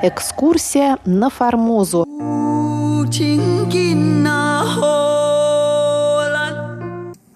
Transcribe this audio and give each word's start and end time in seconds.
Экскурсия 0.00 0.98
на 1.04 1.28
Формозу. 1.28 2.06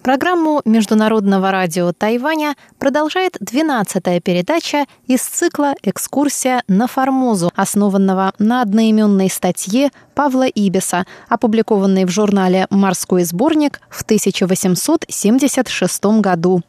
Программу 0.01 0.61
Международного 0.63 1.51
радио 1.51 1.91
Тайваня 1.91 2.55
продолжает 2.79 3.35
12-я 3.41 4.21
передача 4.21 4.85
из 5.07 5.23
цикла 5.23 5.75
«Экскурсия 5.83 6.63
на 6.69 6.87
Формозу», 6.87 7.51
основанного 7.53 8.31
на 8.39 8.61
одноименной 8.61 9.29
статье 9.29 9.89
Павла 10.15 10.47
Ибиса, 10.47 11.05
опубликованной 11.27 12.05
в 12.05 12.11
журнале 12.11 12.67
«Морской 12.69 13.25
сборник» 13.25 13.81
в 13.89 14.03
1876 14.03 16.05
году. 16.21 16.61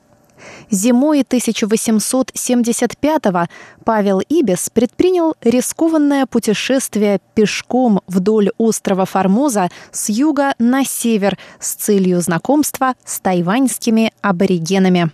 Зимой 0.70 1.20
1875-го 1.20 3.46
Павел 3.84 4.20
Ибис 4.20 4.70
предпринял 4.70 5.34
рискованное 5.42 6.26
путешествие 6.26 7.20
пешком 7.34 8.00
вдоль 8.06 8.50
острова 8.58 9.04
Формоза 9.04 9.68
с 9.92 10.08
юга 10.08 10.54
на 10.58 10.84
север 10.84 11.38
с 11.60 11.74
целью 11.74 12.20
знакомства 12.20 12.94
с 13.04 13.20
тайваньскими 13.20 14.12
аборигенами. 14.20 15.12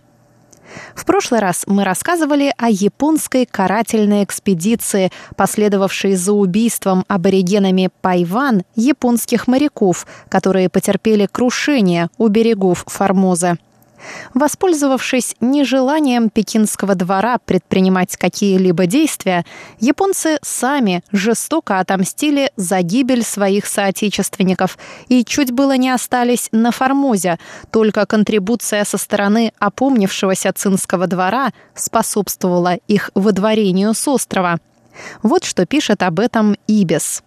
В 0.95 1.05
прошлый 1.05 1.41
раз 1.41 1.65
мы 1.67 1.85
рассказывали 1.85 2.53
о 2.57 2.69
японской 2.69 3.47
карательной 3.47 4.25
экспедиции, 4.25 5.11
последовавшей 5.37 6.15
за 6.15 6.33
убийством 6.33 7.05
аборигенами 7.09 7.91
Пайван 8.01 8.63
японских 8.75 9.47
моряков, 9.47 10.07
которые 10.29 10.69
потерпели 10.69 11.27
крушение 11.27 12.09
у 12.19 12.29
берегов 12.29 12.85
Формоза. 12.87 13.59
Воспользовавшись 14.35 15.37
нежеланием 15.41 16.31
пекинского 16.31 16.95
двора 16.95 17.39
предпринимать 17.39 18.17
какие-либо 18.17 18.87
действия, 18.87 19.45
японцы 19.79 20.39
сами 20.43 21.03
жестоко 21.13 21.81
отомстили 21.81 22.53
за 22.57 22.81
гибель 22.83 23.25
своих 23.25 23.67
соотечественников 23.67 24.79
и 25.09 25.25
чуть 25.25 25.53
было 25.53 25.77
не 25.77 25.91
остались 25.91 26.49
на 26.53 26.71
Формозе, 26.71 27.39
только 27.71 28.07
контрибуция 28.07 28.85
со 28.85 28.99
стороны 28.99 29.53
опомнившегося 29.59 30.53
цинского 30.53 31.07
двора 31.07 31.53
способствовала 31.75 32.77
их 32.87 33.11
выдворению 33.15 33.95
с 33.95 34.07
острова. 34.09 34.59
Вот 35.23 35.45
что 35.45 35.67
пишет 35.67 36.03
об 36.03 36.21
этом 36.21 36.57
Ибис. 36.67 37.23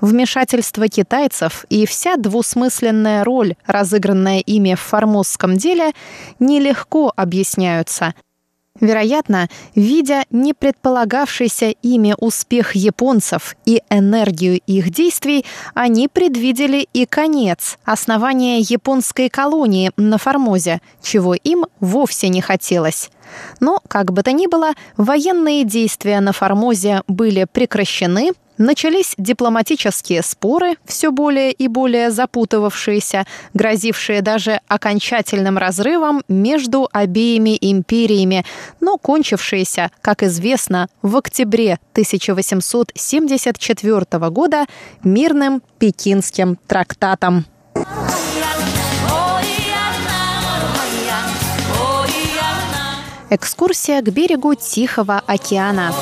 Вмешательство 0.00 0.88
китайцев 0.88 1.64
и 1.68 1.86
вся 1.86 2.16
двусмысленная 2.16 3.24
роль, 3.24 3.54
разыгранная 3.66 4.40
ими 4.40 4.74
в 4.74 4.80
формозском 4.80 5.56
деле, 5.56 5.92
нелегко 6.38 7.12
объясняются. 7.16 8.14
Вероятно, 8.80 9.48
видя 9.74 10.24
не 10.30 10.54
предполагавшийся 10.54 11.66
ими 11.82 12.14
успех 12.18 12.74
японцев 12.74 13.54
и 13.66 13.82
энергию 13.90 14.60
их 14.66 14.90
действий, 14.90 15.44
они 15.74 16.08
предвидели 16.08 16.88
и 16.92 17.04
конец, 17.04 17.78
основания 17.84 18.60
японской 18.60 19.28
колонии 19.28 19.92
на 19.96 20.16
Формозе, 20.16 20.80
чего 21.02 21.34
им 21.34 21.66
вовсе 21.80 22.28
не 22.28 22.40
хотелось. 22.40 23.10
Но, 23.60 23.78
как 23.86 24.12
бы 24.12 24.22
то 24.22 24.32
ни 24.32 24.46
было, 24.46 24.72
военные 24.96 25.64
действия 25.64 26.20
на 26.20 26.32
Формозе 26.32 27.02
были 27.06 27.46
прекращены, 27.50 28.32
Начались 28.58 29.14
дипломатические 29.16 30.22
споры, 30.22 30.74
все 30.84 31.10
более 31.10 31.52
и 31.52 31.68
более 31.68 32.10
запутывавшиеся, 32.10 33.24
грозившие 33.54 34.20
даже 34.20 34.60
окончательным 34.68 35.56
разрывом 35.56 36.22
между 36.28 36.86
обеими 36.92 37.56
империями, 37.60 38.44
но 38.80 38.98
кончившиеся, 38.98 39.90
как 40.02 40.22
известно, 40.22 40.88
в 41.00 41.16
октябре 41.16 41.78
1874 41.92 44.04
года 44.30 44.66
мирным 45.02 45.62
Пекинским 45.78 46.58
трактатом. 46.66 47.46
Экскурсия 53.30 54.02
к 54.02 54.12
берегу 54.12 54.54
Тихого 54.54 55.22
океана. 55.26 55.94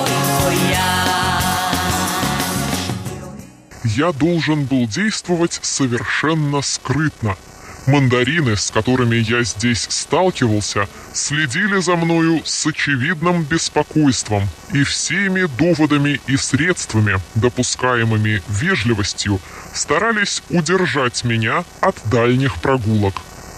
Я 3.85 4.13
должен 4.13 4.65
был 4.65 4.87
действовать 4.87 5.59
совершенно 5.63 6.63
скрытно. 6.63 7.37
Мандарины, 7.87 8.57
с 8.57 8.71
которыми 8.71 9.17
я 9.17 9.43
здесь 9.43 9.87
сталкивался, 9.89 10.89
следили 11.15 11.81
за 11.81 11.97
мною 11.97 12.43
с 12.45 12.67
очевидным 12.67 13.43
беспокойством 13.43 14.49
и 14.73 14.85
всеми 14.85 15.47
доводами 15.59 16.21
и 16.27 16.37
средствами, 16.37 17.17
допускаемыми 17.35 18.43
вежливостью, 18.49 19.41
старались 19.73 20.43
удержать 20.51 21.25
меня 21.25 21.65
от 21.81 21.97
дальних 22.05 22.57
прогулок. 22.57 23.15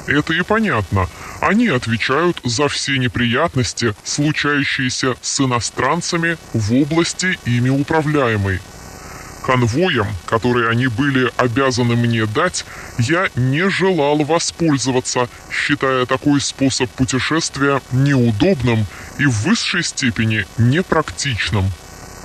Это 0.07 0.33
и 0.35 0.43
понятно. 0.43 1.09
Они 1.41 1.69
отвечают 1.69 2.41
за 2.45 2.69
все 2.69 2.97
неприятности, 2.99 3.95
случающиеся 4.05 5.17
с 5.21 5.41
иностранцами 5.41 6.39
в 6.53 6.73
области 6.75 7.39
ими 7.45 7.69
управляемой, 7.69 8.61
конвоем, 9.43 10.07
который 10.27 10.71
они 10.71 10.87
были 10.87 11.31
обязаны 11.37 11.97
мне 11.97 12.27
дать, 12.27 12.65
я 12.99 13.29
не 13.35 13.69
желал 13.69 14.19
воспользоваться, 14.19 15.29
считая 15.51 16.07
такой 16.07 16.41
способ 16.41 16.91
путешествия 16.91 17.83
неудобным 17.93 18.87
и 19.19 19.27
в 19.27 19.33
высшей 19.43 19.83
степени 19.83 20.47
непрактичным. 20.59 21.71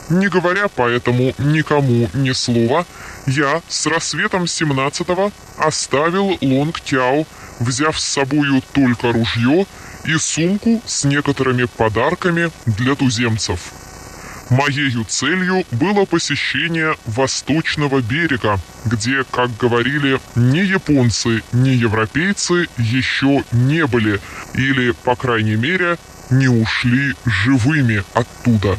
Не 0.09 0.29
говоря 0.29 0.67
поэтому 0.73 1.33
никому 1.37 2.09
ни 2.13 2.31
слова, 2.31 2.85
я 3.25 3.61
с 3.67 3.85
рассветом 3.87 4.43
17-го 4.43 5.31
оставил 5.57 6.37
Лонг-Тяо, 6.41 7.25
взяв 7.59 7.99
с 7.99 8.03
собою 8.03 8.61
только 8.71 9.11
ружье 9.11 9.65
и 10.05 10.17
сумку 10.17 10.81
с 10.85 11.03
некоторыми 11.03 11.65
подарками 11.65 12.51
для 12.65 12.95
туземцев. 12.95 13.59
Моею 14.49 15.03
целью 15.03 15.65
было 15.71 16.05
посещение 16.05 16.95
восточного 17.05 18.01
берега, 18.01 18.59
где, 18.85 19.23
как 19.29 19.55
говорили, 19.57 20.19
ни 20.35 20.59
японцы, 20.59 21.43
ни 21.51 21.69
европейцы 21.69 22.67
еще 22.77 23.43
не 23.51 23.85
были, 23.85 24.21
или, 24.53 24.91
по 24.91 25.15
крайней 25.15 25.55
мере, 25.55 25.97
не 26.29 26.47
ушли 26.47 27.13
живыми 27.25 28.03
оттуда. 28.13 28.77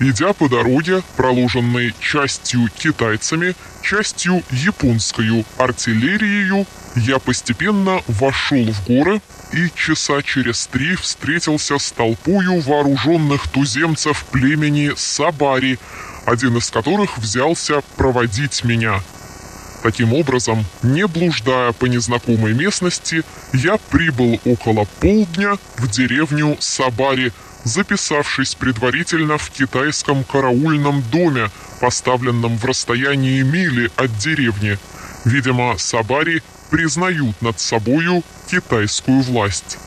Идя 0.00 0.32
по 0.32 0.48
дороге, 0.48 1.02
проложенной 1.16 1.94
частью 2.00 2.70
китайцами, 2.74 3.54
частью 3.82 4.42
японской 4.50 5.44
артиллерией, 5.58 6.66
я 6.96 7.18
постепенно 7.18 8.00
вошел 8.08 8.64
в 8.64 8.86
горы 8.86 9.20
и 9.52 9.68
часа 9.74 10.22
через 10.22 10.66
три 10.68 10.94
встретился 10.96 11.78
с 11.78 11.92
толпою 11.92 12.60
вооруженных 12.60 13.46
туземцев 13.48 14.24
племени 14.30 14.92
Сабари, 14.96 15.78
один 16.24 16.56
из 16.56 16.70
которых 16.70 17.18
взялся 17.18 17.82
проводить 17.96 18.64
меня. 18.64 19.02
Таким 19.82 20.14
образом, 20.14 20.64
не 20.82 21.06
блуждая 21.06 21.72
по 21.72 21.84
незнакомой 21.84 22.54
местности, 22.54 23.22
я 23.52 23.76
прибыл 23.90 24.40
около 24.46 24.86
полдня 25.00 25.58
в 25.76 25.90
деревню 25.90 26.56
Сабари, 26.58 27.32
записавшись 27.64 28.54
предварительно 28.54 29.38
в 29.38 29.50
китайском 29.50 30.24
караульном 30.24 31.02
доме, 31.10 31.50
поставленном 31.80 32.56
в 32.56 32.64
расстоянии 32.64 33.42
мили 33.42 33.90
от 33.96 34.16
деревни. 34.18 34.78
Видимо, 35.24 35.76
Сабари 35.78 36.42
признают 36.70 37.40
над 37.42 37.60
собою 37.60 38.22
китайскую 38.50 39.20
власть. 39.22 39.78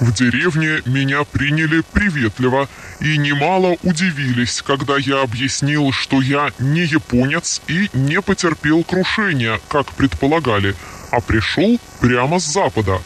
В 0.00 0.12
деревне 0.12 0.80
меня 0.86 1.24
приняли 1.24 1.82
приветливо 1.92 2.68
и 3.00 3.18
немало 3.18 3.76
удивились, 3.82 4.62
когда 4.62 4.96
я 4.96 5.22
объяснил, 5.22 5.90
что 5.92 6.20
я 6.22 6.52
не 6.60 6.82
японец 6.82 7.60
и 7.66 7.90
не 7.92 8.22
потерпел 8.22 8.84
крушения, 8.84 9.60
как 9.68 9.92
предполагали, 9.94 10.76
а 11.10 11.20
пришел 11.20 11.80
прямо 12.00 12.38
с 12.38 12.44
запада. 12.44 13.00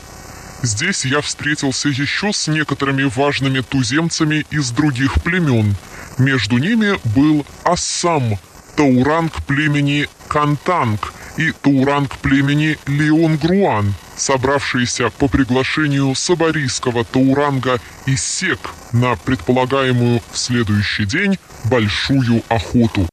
Здесь 0.63 1.05
я 1.05 1.21
встретился 1.21 1.89
еще 1.89 2.33
с 2.33 2.47
некоторыми 2.47 3.05
важными 3.05 3.61
туземцами 3.61 4.47
из 4.51 4.71
других 4.71 5.23
племен. 5.23 5.75
Между 6.19 6.59
ними 6.59 6.99
был 7.17 7.45
Ассам, 7.65 8.39
тауранг 8.77 9.45
племени 9.47 10.09
Кантанг– 10.29 11.13
и 11.37 11.53
Тауранг 11.53 12.19
племени 12.19 12.79
Леон-Груан, 12.87 13.95
собравшиеся 14.17 15.11
по 15.11 15.29
приглашению 15.29 16.15
сабарийского 16.15 17.05
Тауранга 17.05 17.81
и 18.07 18.17
Сек 18.17 18.59
на 18.93 19.17
предполагаемую 19.17 20.21
в 20.31 20.39
следующий 20.39 21.05
день 21.05 21.39
большую 21.65 22.43
охоту. 22.49 23.09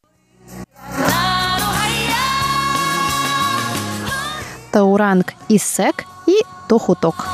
Тауранг 4.71 5.33
Исек 6.69 6.89
и 6.89 6.95
Тохуток. 6.95 7.25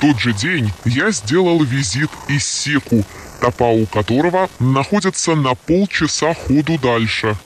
тот 0.00 0.20
же 0.20 0.34
день 0.34 0.70
я 0.84 1.10
сделал 1.10 1.62
визит 1.62 2.10
Иссеку, 2.28 3.04
Топау 3.40 3.86
которого 3.86 4.50
находится 4.58 5.34
на 5.34 5.54
полчаса 5.54 6.34
ходу 6.34 6.78
дальше. 6.78 7.36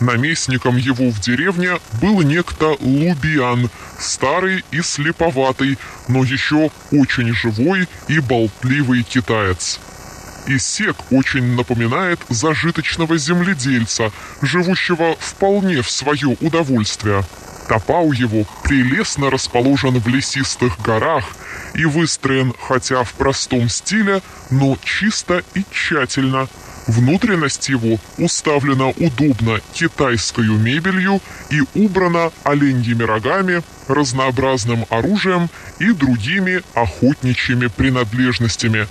Наместником 0.00 0.76
его 0.76 1.10
в 1.10 1.20
деревне 1.20 1.78
был 2.00 2.22
некто 2.22 2.76
Лубиан, 2.80 3.70
старый 3.98 4.64
и 4.72 4.80
слеповатый, 4.80 5.78
но 6.08 6.24
еще 6.24 6.70
очень 6.90 7.32
живой 7.34 7.88
и 8.08 8.18
болтливый 8.18 9.02
китаец. 9.04 9.78
Иссек 10.48 10.96
очень 11.10 11.56
напоминает 11.56 12.20
зажиточного 12.30 13.18
земледельца, 13.18 14.10
живущего 14.40 15.14
вполне 15.20 15.82
в 15.82 15.90
свое 15.90 16.38
удовольствие. 16.40 17.22
Топау 17.68 18.12
его 18.12 18.46
прелестно 18.64 19.28
расположен 19.28 19.98
в 19.98 20.08
лесистых 20.08 20.80
горах 20.80 21.26
и 21.74 21.84
выстроен, 21.84 22.54
хотя 22.58 23.04
в 23.04 23.12
простом 23.12 23.68
стиле, 23.68 24.22
но 24.48 24.78
чисто 24.82 25.42
и 25.52 25.64
тщательно. 25.70 26.48
Внутренность 26.86 27.68
его 27.68 27.98
уставлена 28.16 28.88
удобно 28.88 29.60
китайской 29.74 30.48
мебелью 30.48 31.20
и 31.50 31.60
убрана 31.74 32.32
оленьими 32.44 33.02
рогами, 33.02 33.62
разнообразным 33.86 34.86
оружием 34.88 35.50
и 35.78 35.92
другими 35.92 36.62
охотничьими 36.72 37.66
принадлежностями. 37.66 38.88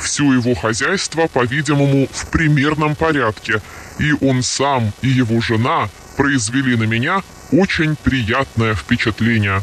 Все 0.00 0.32
его 0.32 0.54
хозяйство, 0.54 1.26
по-видимому, 1.26 2.08
в 2.12 2.30
примерном 2.30 2.94
порядке, 2.94 3.60
и 3.98 4.12
он 4.20 4.42
сам 4.42 4.92
и 5.02 5.08
его 5.08 5.40
жена 5.40 5.88
произвели 6.16 6.76
на 6.76 6.84
меня 6.84 7.22
очень 7.52 7.96
приятное 7.96 8.74
впечатление. 8.74 9.62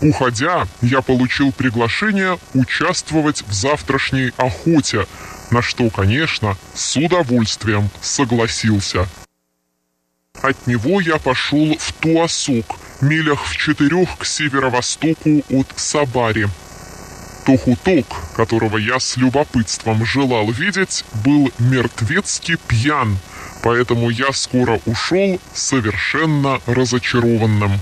Уходя, 0.00 0.66
я 0.80 1.02
получил 1.02 1.52
приглашение 1.52 2.38
участвовать 2.54 3.42
в 3.42 3.52
завтрашней 3.52 4.32
охоте, 4.36 5.06
на 5.50 5.60
что, 5.60 5.90
конечно, 5.90 6.56
с 6.74 6.96
удовольствием 6.96 7.90
согласился. 8.00 9.08
От 10.40 10.66
него 10.68 11.00
я 11.00 11.18
пошел 11.18 11.76
в 11.78 11.92
Туасук, 11.94 12.76
милях 13.00 13.44
в 13.44 13.56
четырех 13.56 14.18
к 14.18 14.24
северо-востоку 14.24 15.42
от 15.50 15.66
Сабари. 15.76 16.48
Тохуток, 17.48 18.04
которого 18.36 18.76
я 18.76 19.00
с 19.00 19.16
любопытством 19.16 20.04
желал 20.04 20.50
видеть, 20.50 21.02
был 21.24 21.50
мертвецки 21.58 22.58
пьян, 22.68 23.16
поэтому 23.62 24.10
я 24.10 24.34
скоро 24.34 24.78
ушел 24.84 25.40
совершенно 25.54 26.60
разочарованным. 26.66 27.72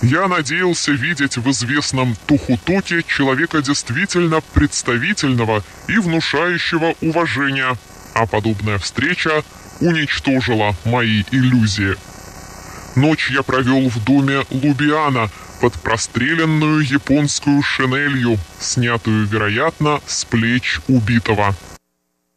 Я 0.00 0.26
надеялся 0.26 0.92
видеть 0.92 1.36
в 1.36 1.50
известном 1.50 2.16
Тухутоке 2.24 3.02
человека 3.02 3.60
действительно 3.60 4.40
представительного 4.54 5.62
и 5.86 5.98
внушающего 5.98 6.94
уважения, 7.02 7.76
а 8.14 8.24
подобная 8.24 8.78
встреча 8.78 9.44
уничтожила 9.80 10.74
мои 10.86 11.24
иллюзии. 11.30 11.94
Ночь 12.96 13.30
я 13.30 13.42
провел 13.42 13.86
в 13.90 14.02
доме 14.02 14.46
Лубиана 14.48 15.30
под 15.60 15.74
простреленную 15.74 16.80
японскую 16.80 17.62
шинелью, 17.62 18.38
снятую, 18.58 19.26
вероятно, 19.26 20.00
с 20.06 20.24
плеч 20.24 20.80
убитого. 20.88 21.54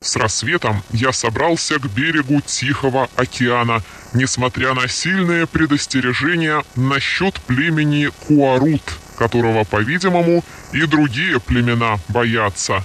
С 0.02 0.18
рассветом 0.18 0.84
я 0.92 1.14
собрался 1.14 1.80
к 1.80 1.90
берегу 1.90 2.42
Тихого 2.42 3.10
океана, 3.16 3.82
несмотря 4.14 4.74
на 4.74 4.90
сильные 4.90 5.48
предостережения 5.48 6.62
насчет 6.76 7.40
племени 7.42 8.10
Куарут, 8.28 8.84
которого, 9.18 9.64
по-видимому, 9.64 10.44
и 10.74 10.86
другие 10.86 11.40
племена 11.40 12.00
боятся. 12.10 12.84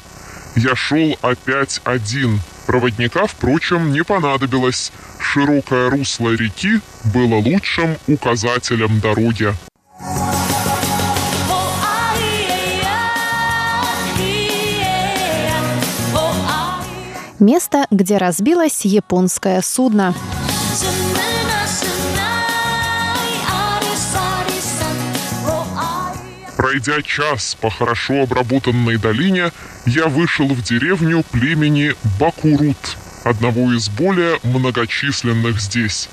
Я 0.55 0.77
шел 0.77 1.19
опять 1.21 1.81
один. 1.83 2.41
Проводника, 2.67 3.27
впрочем, 3.27 3.93
не 3.93 4.05
понадобилось. 4.05 4.93
Широкое 5.19 5.91
русло 5.91 6.31
реки 6.31 6.81
было 7.05 7.37
лучшим 7.37 7.97
указателем 8.07 9.01
дороги. 9.01 9.53
Место, 17.41 17.87
где 17.91 18.19
разбилось 18.19 18.85
японское 18.85 19.61
судно. 19.63 20.15
Пройдя 26.57 27.01
час 27.03 27.57
по 27.61 27.71
хорошо 27.71 28.23
обработанной 28.23 28.99
долине, 28.99 29.53
я 29.87 30.07
вышел 30.07 30.49
в 30.49 30.63
деревню 30.63 31.23
племени 31.31 31.95
Бакурут, 32.19 32.97
одного 33.25 33.73
из 33.73 33.89
более 33.89 34.39
многочисленных 34.43 35.61
здесь. 35.61 36.09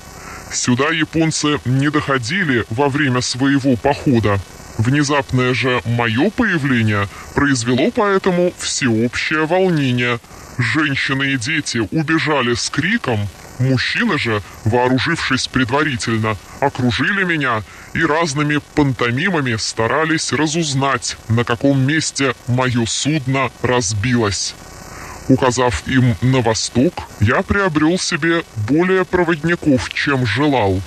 Сюда 0.52 0.90
японцы 0.90 1.58
не 1.64 1.90
доходили 1.90 2.64
во 2.70 2.88
время 2.88 3.20
своего 3.20 3.76
похода. 3.76 4.38
Внезапное 4.78 5.54
же 5.54 5.80
мое 5.84 6.30
появление 6.30 7.08
произвело 7.34 7.90
поэтому 7.94 8.52
всеобщее 8.58 9.46
волнение– 9.46 10.20
Женщины 10.58 11.32
и 11.32 11.36
дети 11.36 11.78
убежали 11.90 12.54
с 12.54 12.70
криком, 12.70 13.28
мужчины 13.58 14.18
же, 14.18 14.42
вооружившись 14.64 15.48
предварительно, 15.48 16.36
окружили 16.60 17.24
меня 17.24 17.62
и 17.92 18.02
разными 18.02 18.60
пантомимами 18.74 19.56
старались 19.56 20.32
разузнать, 20.32 21.18
на 21.28 21.44
каком 21.44 21.80
месте 21.86 22.34
мое 22.46 22.86
судно 22.86 23.50
разбилось. 23.60 24.54
Указав 25.28 25.86
им 25.86 26.16
на 26.22 26.40
восток, 26.40 26.94
я 27.20 27.42
приобрел 27.42 27.98
себе 27.98 28.44
более 28.68 29.04
проводников, 29.04 29.92
чем 29.92 30.24
желал. 30.24 30.80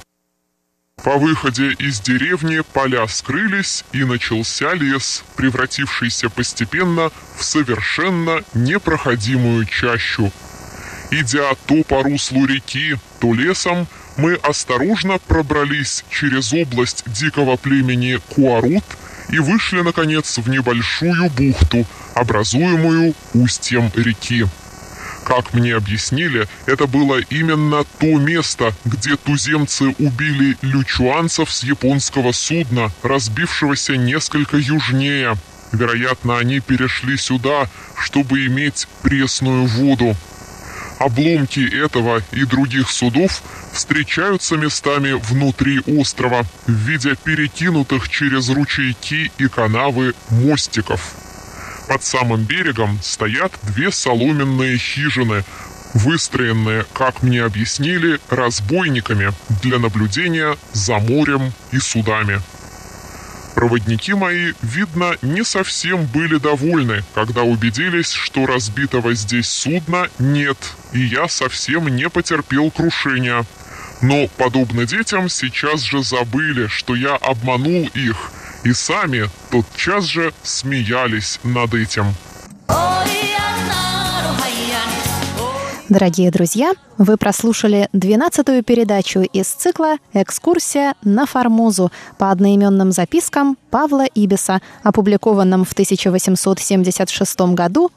По 1.04 1.18
выходе 1.18 1.72
из 1.80 2.02
деревни 2.02 2.60
поля 2.74 3.08
скрылись, 3.08 3.86
и 3.94 4.04
начался 4.04 4.74
лес, 4.74 5.24
превратившийся 5.38 6.30
постепенно 6.30 7.10
в 7.38 7.44
совершенно 7.44 8.44
непроходимую 8.54 9.66
чащу. 9.66 10.32
Идя 11.12 11.56
то 11.68 11.84
по 11.84 12.04
руслу 12.04 12.46
реки, 12.46 12.98
то 13.20 13.34
лесом, 13.34 13.88
мы 14.18 14.36
осторожно 14.36 15.18
пробрались 15.20 16.04
через 16.10 16.52
область 16.52 17.04
дикого 17.08 17.56
племени 17.56 18.20
Куарут 18.36 18.84
и 19.30 19.40
вышли, 19.40 19.82
наконец, 19.82 20.38
в 20.38 20.50
небольшую 20.50 21.30
бухту, 21.30 21.86
образуемую 22.14 23.16
устьем 23.34 23.90
реки. 23.96 24.46
Как 25.30 25.54
мне 25.54 25.76
объяснили, 25.76 26.48
это 26.66 26.88
было 26.88 27.20
именно 27.30 27.84
то 28.00 28.18
место, 28.18 28.74
где 28.84 29.16
туземцы 29.16 29.90
убили 30.00 30.58
лючуанцев 30.64 31.52
с 31.52 31.62
японского 31.62 32.32
судна, 32.32 32.92
разбившегося 33.04 33.96
несколько 33.96 34.58
южнее. 34.58 35.36
Вероятно, 35.72 36.40
они 36.40 36.62
перешли 36.62 37.16
сюда, 37.16 37.70
чтобы 37.96 38.44
иметь 38.48 38.88
пресную 39.04 39.68
воду. 39.68 40.18
Обломки 40.98 41.60
этого 41.80 42.24
и 42.32 42.44
других 42.44 42.90
судов 42.90 43.44
встречаются 43.72 44.58
местами 44.58 45.12
внутри 45.12 45.80
острова 45.86 46.44
в 46.66 46.72
виде 46.72 47.16
перекинутых 47.24 48.10
через 48.10 48.50
ручейки 48.50 49.32
и 49.38 49.48
канавы 49.48 50.16
мостиков. 50.32 51.29
Под 51.90 52.04
самым 52.04 52.44
берегом 52.44 53.00
стоят 53.02 53.52
две 53.64 53.92
соломенные 53.92 54.78
хижины, 54.78 55.44
выстроенные, 55.96 56.86
как 56.94 57.24
мне 57.24 57.42
объяснили, 57.42 58.20
разбойниками 58.30 59.34
для 59.64 59.80
наблюдения 59.80 60.56
за 60.72 61.00
морем 61.00 61.52
и 61.72 61.80
судами. 61.80 62.42
Проводники 63.56 64.14
мои, 64.14 64.54
видно, 64.62 65.16
не 65.24 65.44
совсем 65.44 66.06
были 66.06 66.38
довольны, 66.38 67.04
когда 67.16 67.42
убедились, 67.42 68.12
что 68.12 68.46
разбитого 68.46 69.16
здесь 69.16 69.50
судна 69.50 70.10
нет, 70.20 70.60
и 70.94 71.00
я 71.00 71.28
совсем 71.28 71.88
не 71.88 72.08
потерпел 72.08 72.70
крушения. 72.70 73.48
Но, 74.04 74.28
подобно 74.38 74.86
детям, 74.86 75.28
сейчас 75.28 75.82
же 75.82 76.04
забыли, 76.04 76.68
что 76.68 76.94
я 76.94 77.16
обманул 77.16 77.90
их– 77.96 78.32
и 78.64 78.74
сами 78.74 79.30
тотчас 79.52 80.04
же 80.06 80.34
смеялись 80.44 81.40
над 81.44 81.74
этим. 81.74 82.06
Дорогие 85.90 86.30
друзья, 86.30 86.74
вы 87.00 87.18
прослушали 87.18 87.90
12-ю 87.94 88.62
передачу 88.62 89.22
из 89.22 89.48
цикла 89.48 89.96
«Экскурсия 90.14 90.94
на 91.02 91.26
Формозу» 91.26 91.92
по 92.20 92.30
одноименным 92.30 92.92
запискам 92.92 93.58
Павла 93.72 94.06
Ибиса, 94.06 94.62
опубликованным 94.84 95.66
в 95.66 95.72
1876 95.72 97.40
году 97.56 97.90